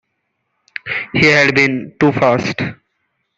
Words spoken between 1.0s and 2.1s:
He had been